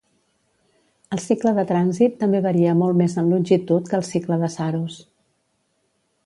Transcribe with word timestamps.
El 1.15 1.19
cicle 1.25 1.51
de 1.57 1.65
trànsit 1.71 2.15
també 2.23 2.41
varia 2.45 2.73
molt 2.79 2.99
més 3.03 3.19
en 3.25 3.29
longitud 3.35 3.93
que 3.93 3.97
el 3.99 4.07
cicle 4.09 4.41
de 4.45 4.51
saros. 4.57 4.99